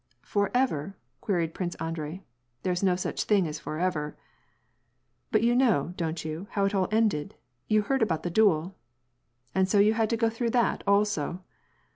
"For 0.23 0.49
ever?" 0.55 0.95
queried 1.21 1.53
Prince 1.53 1.75
Andrei, 1.75 2.23
"there 2.63 2.73
is 2.73 2.81
no 2.81 2.95
such 2.95 3.25
thing 3.25 3.47
as 3.47 3.59
for 3.59 3.77
ever!" 3.77 4.17
"But 5.31 5.43
you 5.43 5.53
know, 5.55 5.93
don't 5.95 6.25
you, 6.25 6.47
how 6.53 6.65
it 6.65 6.73
all 6.73 6.87
ended? 6.91 7.35
You 7.67 7.83
heard 7.83 8.01
about 8.01 8.23
the 8.23 8.31
duel?"" 8.31 8.75
And 9.53 9.69
so 9.69 9.77
you 9.77 9.93
had 9.93 10.09
to 10.09 10.17
go 10.17 10.31
through 10.31 10.49
that, 10.49 10.83
also 10.87 11.43